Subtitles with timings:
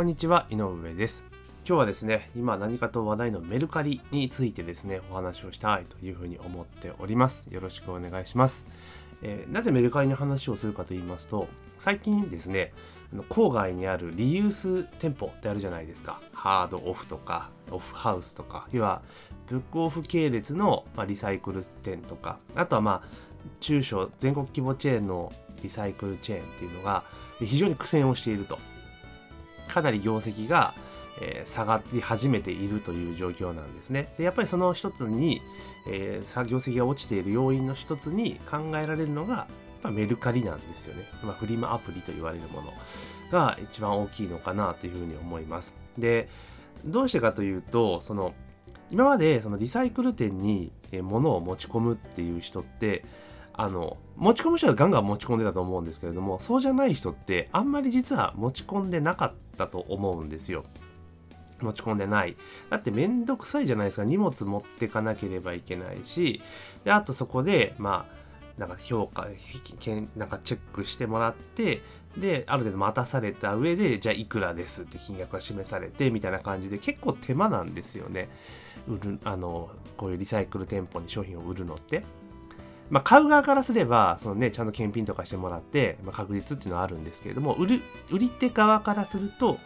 [0.00, 1.22] こんにちは、井上です。
[1.68, 7.48] 今日はですね、今何かと話題のメルカリについてですね、お話をしたいというふうに思っております。
[7.50, 8.66] よろしくお願いします。
[9.20, 11.48] えーなぜメルカリの話をするかと言いますと、
[11.80, 12.72] 最近ですね、
[13.28, 16.22] 郊外にあるリユース店舗ってあるじゃないですか。
[16.32, 19.02] ハードオフとか、オフハウスとか、要は
[19.48, 23.08] ブックオフ系列の、リサイクル店とか、あとはまあ、
[23.60, 25.30] 中小全国規模チェーンの
[25.62, 27.04] リサイクルチェーンっていうのが
[27.38, 28.58] 非常に苦戦をしていると。
[29.70, 30.74] かなり業績が、
[31.20, 34.12] え下がり始めているという状況なんですね。
[34.16, 35.42] でやっぱりその一つに、
[35.86, 39.46] えー業績が落ちている要因の一つに考えられるのが、やっ
[39.82, 41.08] ぱメルカリなんですよね。
[41.22, 42.72] まあ、フリマアプリと言われるもの
[43.30, 45.74] が一番大きいのかなというふうに思います。
[45.98, 46.28] で、
[46.84, 48.34] どうしてかというと、その
[48.90, 53.04] 今までそのリサイクル店に物を持ち込むっていう人って、
[53.60, 60.64] あの持ち込む人はガンガン持ち込んでたと思うんですけれどもそうじゃない人ってあんまり実は持ち込んでなかったと思うんですよ。
[61.60, 62.38] 持ち込んでない。
[62.70, 64.04] だってめんどくさいじゃないですか。
[64.06, 66.40] 荷物持ってかなければいけないし。
[66.84, 69.26] であとそこでまあなんか評価
[70.16, 71.82] なんかチェックしてもらって
[72.16, 78.30] である程度待たされた上でじゃあいくらですって金額が示されてみたいな感じで結構手間なんですよね。
[78.88, 82.04] 売るあのこういうリサイクル店舗に商品を売るのって。
[82.90, 89.58] まあ、買う側からすればその、ね、ちゃんと検品とかしてもらって、まあ、確実っていうのはあるんですけれども売る売り手側からすると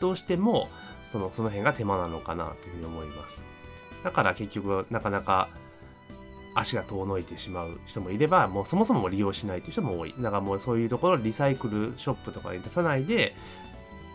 [0.00, 0.68] どうしても
[1.06, 3.44] そのその辺が手間なのかなというふうに思います
[4.04, 5.48] だから結局なかなか
[6.54, 13.34] 足が遠のいてしまう人もいればもうそもそも利用しないという人も多いだからもうそういうところリサイクルショップとかに出さないで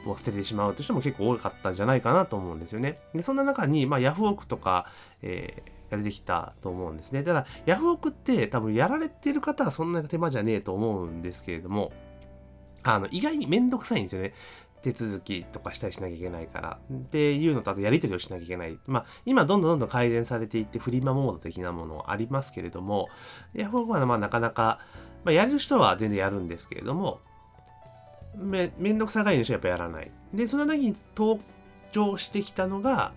[0.06, 3.00] もう捨ててしまうという人も結構多かったんじゃないかなと思うんですよね。
[3.16, 4.88] でそんな中に、まあ、ヤフオクとか、
[5.22, 7.24] えーが出てきたと思うんですね。
[7.24, 11.92] ただ、ヤフオクって多分やられてる方はそんな手間じゃねえと思うんですけれども、
[12.84, 14.34] あの意外にめんどくさいんですよね。
[14.84, 16.80] 手続きとかしたりしなきゃいけないから。
[16.94, 18.78] っていうのと、あとやり取りをしなきゃいけない。
[18.86, 23.08] まあ、今どんどんどんどん改善されていって、フリマモード的なものありますけれども、
[23.54, 24.80] ヤフオクはまあなかなか、
[25.24, 27.22] まあ、やれる人は全然やるんですけれども、
[28.36, 30.12] めめんどくさがりの人はやっぱやらない。
[30.34, 31.40] で、その時に登
[31.94, 33.14] 場してきたのが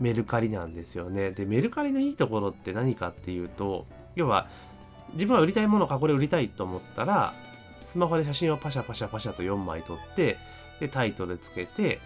[0.00, 1.30] メルカリなんですよね。
[1.32, 4.48] で、メルカリのいいところって何かっていうと、要は
[5.14, 7.34] 自分は売りたいものかこれ売りたいと思ったら、
[7.84, 10.38] スマホで写真をパシャパシャパシャと4枚撮って、
[10.80, 12.00] で、タイトルつけて、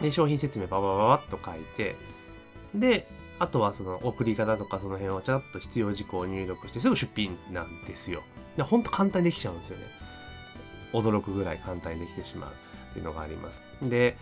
[0.00, 1.96] で、商品説明ババババッと書いて、
[2.74, 8.22] で、あとはその送り方とかその辺をちゃんと必要事項を入力してすぐ出品なんですよ。
[8.56, 9.84] で、ほんと簡単にできちゃうんですよね。
[10.92, 12.52] 驚くぐらい簡単にできてしまう
[12.90, 13.62] っていうのがあります。
[13.82, 14.16] で、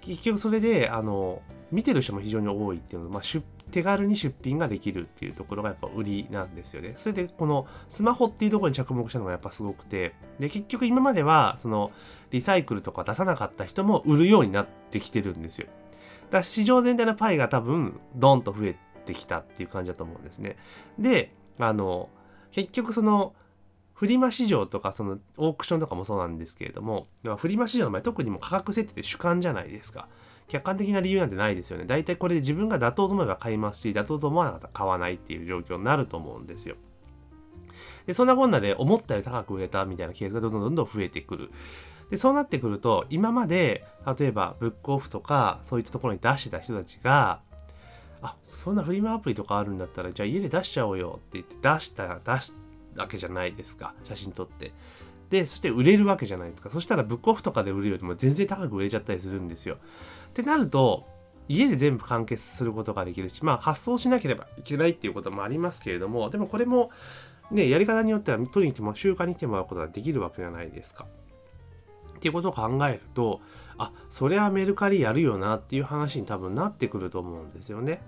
[0.00, 1.42] 結局それで、あの、
[1.72, 3.22] 見てる人も非常に多いっていうのは、まあ、
[3.70, 6.92] 手軽に出品ができるっていうところがやっぱ売りなんですよね。
[6.96, 11.90] それでこのスマホっていうところに着目したのがやっぱすごくて、で、結局今まではその
[12.30, 15.66] リサイクルとか出さなかった人も売るようになってきてるんですよ。
[16.26, 20.56] だから市場全体のパイが多分ドンと増えてきたっていう感じだと思うんですね。
[20.98, 22.10] で、あの、
[22.50, 23.34] 結局その
[23.94, 27.06] フリマ市場とかそのオークションとかもそうなんですけれども、
[27.38, 30.08] フリマ市場の場合特にも価格設定って主観じゃないですか。
[30.52, 31.86] 客観的な理由なんてないですよね。
[31.86, 36.76] 大体これで自分が妥当と思えば買いますし、妥当と思わなかったら買わないっていう状況になると思うんですよ。
[38.04, 41.50] で、そんなこんなで思ったより高く売れたみたいなケースがどんどんどんどん増えてくる。
[42.10, 43.86] で、そうなってくると、今まで、
[44.18, 47.40] 例えばブックオフとか、そういったところに出してた人たちが、
[48.20, 52.58] あ、そんなフリマアプリとかあるんだったら、じゃあ家で出しちゃおうよって言って出したら出す
[52.94, 53.94] わけじゃないですか。
[54.04, 54.72] 写真撮って。
[55.32, 56.68] で、そして売れるわけじゃないですか。
[56.68, 59.76] そしたらブックオフとかで売るよりも全然高く売れちゃったりするんですよ。
[59.76, 61.06] ってなると、
[61.48, 66.90] 家で全部完結することができるし、まあ発送しなければいけないっていうこともありますけれども、でもこれも
[67.50, 71.06] ね、やり方によっては取りに来ても習慣に来てもらうことができるわけじゃないですか。
[72.16, 73.40] っていうことを考えると、
[73.78, 78.02] あ、それはメルカリやるよなっていう話に多分なってくると思うんですよね。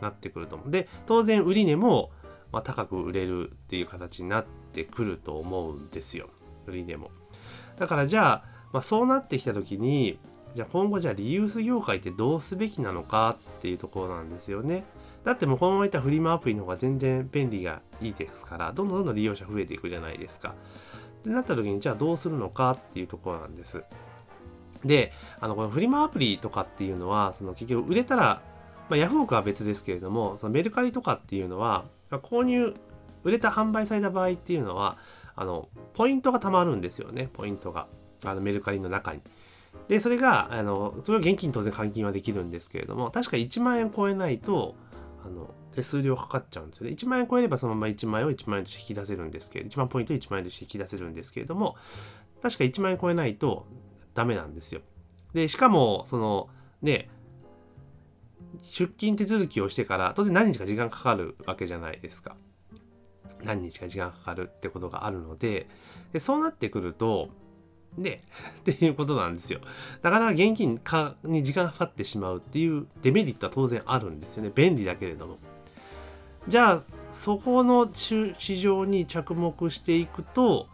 [0.00, 0.70] なってくると思う。
[0.72, 2.10] で、当然売り値も、
[2.50, 6.28] まあ、高く売れるっていう形になってくると思うんですよ。
[6.66, 7.10] 売り値も。
[7.78, 10.18] だからじゃあ、まあ、そうなってきた時に、
[10.54, 14.84] じゃあ今後じゃあリユース業界ってどうすべきなのかっていうところなんですよね。
[15.24, 20.54] だってもうこのままいったフリマアプリの方が全然便利がいいですから、どんどんどんどん利用者増えていくじゃないですか。
[21.20, 23.82] ってなった時にじゃあどうするのかっていうところなんです。
[24.84, 28.42] で、あのこのフリマアプリとかっていうのは、その結局売れたら、
[28.90, 32.74] まあ、ヤフオクは別ですけれども、そのメルカリとかっていうのは、購入、
[33.22, 34.98] 売れた販売された場合っていうのは、
[35.36, 37.88] あの、ポイントが貯まるんですよね、ポイントが。
[38.24, 39.20] あのメルカリの中に。
[39.88, 44.76] で、それが、あの、それを現金当然換金はできるんですけれども、確か1万円超えないと、
[45.24, 46.92] あの、手数料かかっちゃうんですよね。
[46.92, 51.76] 1万円超えればそのまま1万円を1万円として引き出せるんですけど、1万ポイント1万円として引き出せるんですけれども、
[52.40, 53.66] 確か1万円超えないと
[54.14, 54.80] ダメなんですよ。
[55.34, 56.48] でしかもその
[56.80, 57.08] ね
[58.62, 62.36] 出勤手続きをしてから当然何日か時間かかるわけじゃないですか
[63.42, 65.66] 何日か時間かかるってことがあるので
[66.12, 67.28] でそうなってくると
[67.98, 68.22] で
[68.60, 69.60] っていうことなんですよ。
[70.02, 74.52] なかなか現金化に時間かかってしまうっていうデメリットは当然あるんですよね。
[74.54, 75.38] 便利だけれども。
[76.48, 80.68] じゃあそこの市場に着目していくと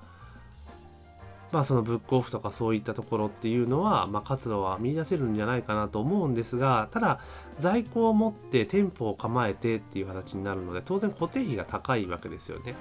[1.53, 7.21] まあそのブックオフとかそういったところっていうのは、まあ、活動は見出せるんじゃないかなと思うんですがただ
[7.59, 12.75] 在庫を持って店舗を構えてっていう形になるので当然固定費が高いわけですよね。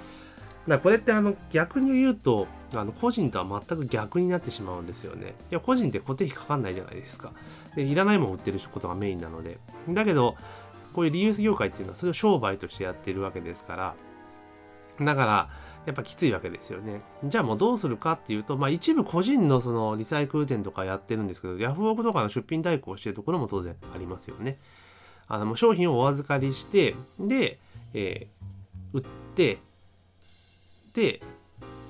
[0.68, 5.36] だからこれってあの逆に言うとあの個人とは全く逆になってしまうんですよね。
[5.52, 7.32] いや個人って固定費かかんないじゃないですか。
[7.76, 9.58] でいらないもん売ってることがメインなので。
[9.90, 10.36] だけど
[10.94, 13.76] こういうリユース業界っていうのはそれを商売としてやってるわけですか
[15.00, 15.50] らだから
[15.86, 17.02] やっぱきついわけですよね。
[17.24, 24.60] じゃあもうどうするかっていうと、まあ一部個人のそのリサイクル店とかやってるんですけど、ヤフオクとかの出品代行してるところも当然ありますよね。
[25.28, 27.60] あの商品をお預かりして、で、
[27.94, 29.04] えー、売っ
[29.36, 29.60] て、
[30.94, 31.22] で、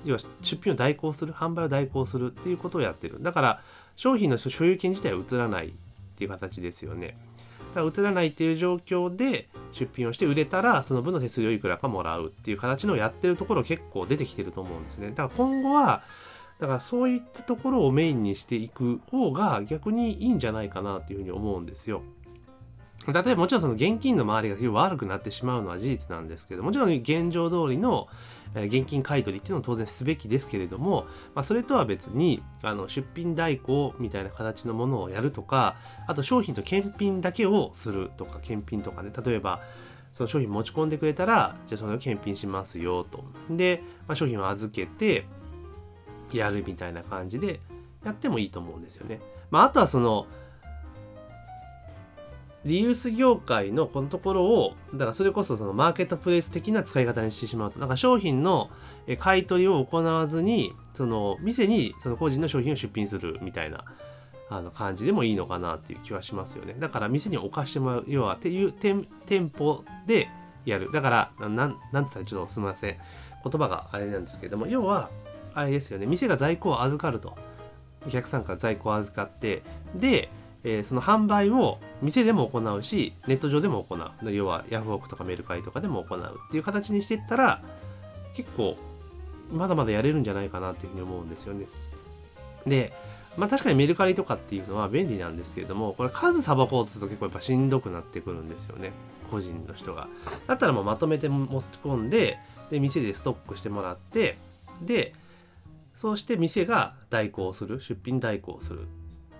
[0.04, 3.22] 要は出品を代行する、販売を代行するっていうことをやってる。
[3.22, 3.62] だから
[3.96, 5.72] 商品の所有権自体は移らないっ
[6.16, 7.18] ていう形ですよね。
[7.74, 16.02] だから映らないっていう状況で出品をして売れたらその分の手数料いくらかもらうっていう形のやってるところ結構出てきてると思うんですねだから今後は
[16.58, 22.02] だからそういったところをメインにしていく方が逆にいいんじゃないかなっていうふうに思うんですよ。
[23.06, 28.08] 例えばもちろんその現金の周りが悪くなってしまうのは事実なんですけどもちろん現状通りの
[28.54, 35.76] 現金買取っていうのは当然すべきですけれども、まあ、それとは別にあの出品代行みたいな形のものをやるとか
[36.06, 39.60] あと商品と検品だけをするとか検品とかね例えば
[40.12, 45.26] その商品持ち込んでくれたらじゃあそれを検品しますよとで、まあ、商品を預けて
[46.32, 47.60] やるみたいな感じで
[48.04, 49.20] やってもいいと思うんですよね。
[49.50, 50.26] まあ、あとはその
[52.64, 57.78] リユース業界のこのところをだからそれこそそのマーケットプレイス的な使い方にしてしまうと。
[57.78, 58.70] なんか商品の
[59.18, 63.84] 買い取りを行わずにその店にその個人の商品を出品するみたいな
[64.50, 66.74] あの感じでもいいのかなっていう気はしますよね。
[66.78, 69.06] だから店に置かしてもらう要はっていう店
[69.56, 70.28] 舗で
[70.66, 70.92] やる。
[70.92, 72.98] だからなんなんつったらちょっとすみません。
[73.42, 75.08] 言葉があれなんですけれども要は
[75.54, 76.04] あれですよね。
[76.04, 77.38] 店が在庫を預かると。
[78.06, 79.62] お客さんから在庫を預かって
[79.94, 80.30] で
[80.62, 84.32] えー、その販売を店でも行うしネット上でも行う。
[84.32, 87.62] 要はヤフオクとかメルカリとかでも行うっていう形にしていったら
[88.34, 88.76] 結構
[89.52, 91.66] まだまだやれるんじゃないかなっていうふうに思うんですよね。
[92.66, 92.92] で
[93.36, 98.92] まあ確かにメルカリとかっていうのは便利なんですけれどもこれ数さばこうとすると結構やっぱしんどくなってくるんですよね。
[99.30, 100.08] 個人の人が。
[100.46, 102.38] だったらもうまとめて持ち込んで
[102.70, 104.36] で店でストックしてもらって
[104.82, 105.14] で
[105.94, 107.80] そうして店が代行する。
[107.80, 108.88] 出品代行する。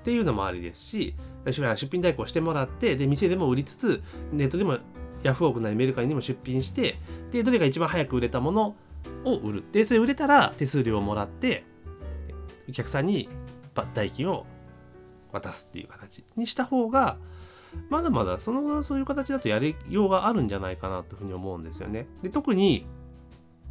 [0.00, 1.14] っていうのもありですし
[1.46, 4.02] 出品代行してもらってで店でも売りつつ
[4.32, 4.78] ネットでも
[5.22, 6.96] ヤフオクなりメルカリにも出品して
[7.30, 8.76] でどれが一番早く売れたもの
[9.24, 11.64] を売るでそれ売れたら手数料をもらって
[12.68, 13.28] お客さんに
[13.94, 14.46] 代金を
[15.32, 17.16] 渡すっていう形にした方が
[17.88, 22.06] まだまだそのそういう形だとやりようがあるんじゃないかなというふうに思うんですよね。
[22.22, 22.84] で特に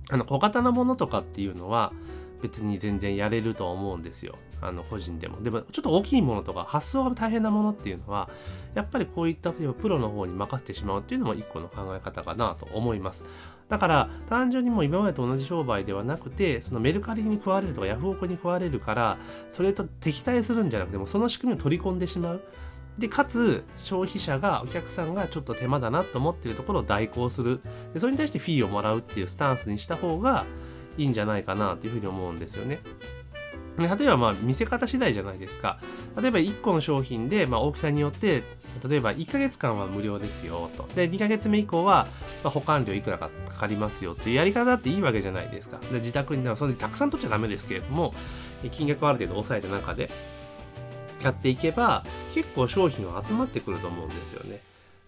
[0.10, 1.92] あの小型なものとかっていうのは
[2.42, 4.36] 別に全然やれると思うんですよ。
[4.62, 5.42] あの個人でも。
[5.42, 8.30] でもちょっと大きいものとか発想が大変なものっていうのは
[8.76, 13.26] やっぱりこういったプロの方に任せてしまうっていうのも一個の考え方かなと思います。
[13.70, 19.18] だから単純にもう今までと同じ商売ではなくてそのメルカリに食われるとかヤフオクに食われるから
[19.52, 22.42] それと敵対するんじゃなくてもその仕組みを取り込んでしまう。
[22.98, 27.62] でかつ消費者がお客さんがちょっと手間だなと思ってるところを代行する
[27.94, 30.46] でそれに対してフィーをもらうっていうスタンスにした方が
[31.00, 32.80] いいんじゃないかなというふうに思うんですよね。
[33.78, 35.80] 例えばまあ見せ方次第じゃないですか。
[36.22, 38.44] 例えば1個の商品でまあ大きさによって
[38.88, 40.88] 例えば1ヶ月間は無料ですよと。
[40.96, 42.06] で2ヶ月目以降は
[42.44, 45.80] ま保管料いくらかかかりますよっていうやり方だっていいわけじゃないですか。
[45.92, 48.14] で自宅にそれでたくさん取っちゃダメですけれども
[48.72, 50.10] 金額をある程度抑えた中で
[51.24, 52.04] やっていけば
[52.34, 54.60] 結構商品は集まってくると思うんですよね。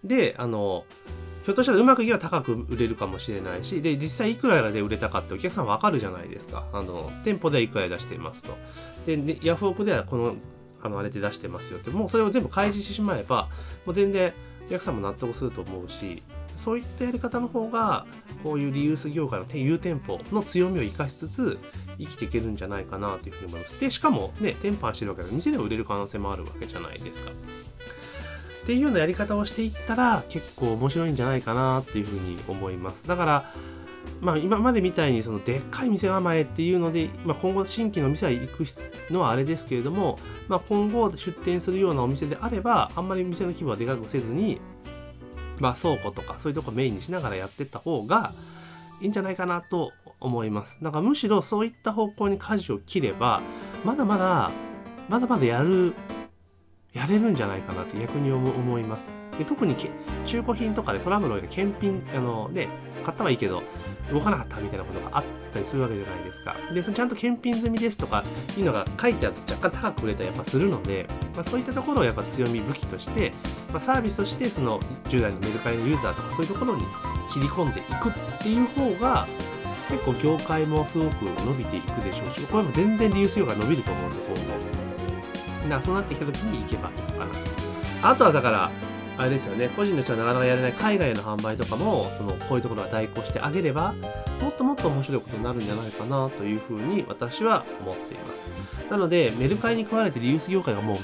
[0.06, 0.86] であの
[1.44, 6.66] ひょっとしたらうまくいけば高く売れるかもしれないし、で、実際いくらで売れたかってお客さんわかるじゃないですか。
[6.72, 8.58] あの、店舗ではいくらで出していますと。
[9.06, 10.36] で、ね、ヤフオクではこの、
[10.84, 13.50] あの、あれで出してますよって、もうそれを全部開示してしまえば、
[13.86, 14.34] もう全然
[14.68, 16.22] お客さんも納得すると思うし、
[16.58, 18.06] そういったやり方の方が、
[18.44, 21.58] こういうリユース業界の有店舗の強みを生かしつつ、
[21.98, 23.80] 生きていけるんじゃないかなというふうに思います。
[23.80, 27.32] で、しかもね、店舗してるわけで、店でも売れる可能性もあるわけじゃないですか。
[28.62, 33.08] っていうようなやり方をしていったら結構面白いんじゃないかなっていうふうに思います。
[33.08, 33.54] だから
[34.22, 38.66] まあ、今までみたいにそのでっかい店構えっていうので、まあ、今後新規の店は行く
[39.10, 44.62] のはあれですけれども、まあ、今後出店するようなお店であればあんまり店の規模はでかくせずに、
[45.58, 48.32] まあ、倉庫とかそういうとこメインにしながらやってった方が
[49.02, 50.78] いいんじゃないかなと思います。
[50.84, 53.42] だからむしろそういった方向に舵を切れば
[53.84, 54.52] まだまだ
[55.10, 55.96] まだまだやる
[56.94, 59.10] やれるんじゃないかなって逆に思います。
[59.38, 59.76] で特に
[60.26, 62.68] 中古品とかでトラブルで検品あので
[63.04, 63.64] 買ったはいいけど
[64.12, 66.54] 動かなかったみたいなことがあったりするわけじゃないですか。
[66.74, 68.24] で、そのちゃんと検品済みですとか
[68.58, 73.32] いうのが書いてあると若干高く売れたりやっぱするので、まあ、そういったところをやっぱ強み武器として、
[73.72, 76.84] まあ、サービスとしてその従来のメルカリのユーザーとかそういうところに
[77.32, 79.28] 切り込んでいくっていう方が
[79.90, 84.36] 結構業界もすごく伸びていくでしょうし、これも全然リユース業が伸びると思うんですよ、今
[84.76, 84.81] 後。
[85.64, 87.40] だからそうなってきた時に行けばいいのかなと。
[88.04, 88.72] あとはだから、
[89.18, 93.94] あれですよね個人の人はなかなかやれない海外への販売とかもそのこういうところは代行してあげれば
[94.42, 98.50] もっともっと面白いことになるんじゃないかなというふうに私は思っています
[98.90, 100.98] なのでメルカリに食われてリユース業界がもう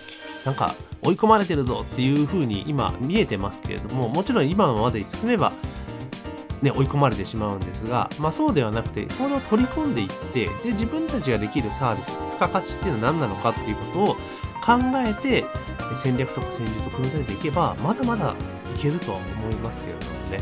[0.46, 0.74] なんか
[1.04, 5.52] 追い込まれてるぞっていうふうに今見えてますけれどももちろん今まで進めば
[6.62, 14.17] ね、追い込まれてしまうんですが、まあ、そうではなくてそれを取り込んでいってで自分たちができるサービス付加価値っていうのは何なのかっていうことを
[14.68, 15.46] 考えて
[16.04, 18.36] 戦略とか戦術を組み立てていけばまだまだ
[18.76, 20.42] いけるとは思いますけれどもね。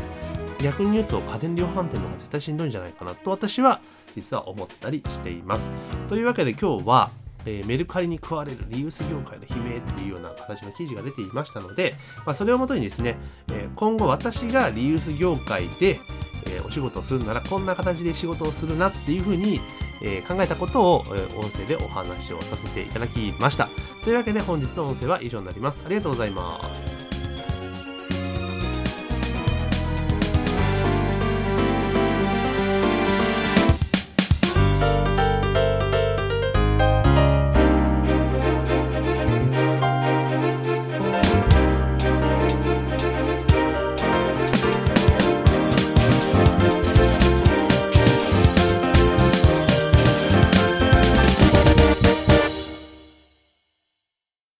[0.60, 3.78] 逆に言うと家電量販店の方が絶対しんどいんじゃないかなと私は
[4.16, 5.70] 実は思ったりしています。
[6.08, 7.10] というわけで今日は
[7.46, 11.94] えー、メルカリに食われるリユース業界の悲鳴っていうような形の記事が出ていましたので、
[12.26, 13.16] まあ、それをもとにですね、
[13.52, 16.00] えー、今後私がリユース業界で、
[16.46, 19.60] えー、お仕事をするならこんな形で仕事をするなっていうふうに、
[20.00, 23.68] え考えたことを、え音声でお話をさせていただきました。
[24.04, 25.82] というわけで本日の音声は以上になります。
[25.84, 26.95] ありがとうございます。